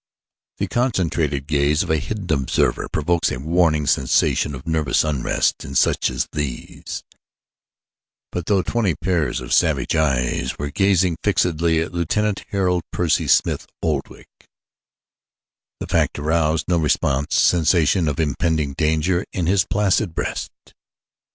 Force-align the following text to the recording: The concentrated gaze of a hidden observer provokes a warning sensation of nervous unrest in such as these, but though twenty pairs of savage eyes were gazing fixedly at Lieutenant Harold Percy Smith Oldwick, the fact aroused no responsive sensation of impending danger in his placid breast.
The 0.57 0.65
concentrated 0.67 1.45
gaze 1.45 1.83
of 1.83 1.91
a 1.91 1.99
hidden 1.99 2.33
observer 2.35 2.89
provokes 2.89 3.31
a 3.31 3.37
warning 3.39 3.85
sensation 3.85 4.55
of 4.55 4.65
nervous 4.65 5.03
unrest 5.03 5.63
in 5.63 5.75
such 5.75 6.09
as 6.09 6.27
these, 6.31 7.03
but 8.31 8.47
though 8.47 8.63
twenty 8.63 8.95
pairs 8.95 9.41
of 9.41 9.53
savage 9.53 9.95
eyes 9.95 10.57
were 10.57 10.71
gazing 10.71 11.17
fixedly 11.21 11.79
at 11.81 11.93
Lieutenant 11.93 12.45
Harold 12.49 12.81
Percy 12.91 13.27
Smith 13.27 13.67
Oldwick, 13.83 14.49
the 15.79 15.85
fact 15.85 16.17
aroused 16.17 16.65
no 16.67 16.79
responsive 16.79 17.37
sensation 17.39 18.07
of 18.07 18.19
impending 18.19 18.73
danger 18.73 19.23
in 19.31 19.45
his 19.45 19.67
placid 19.69 20.15
breast. 20.15 20.49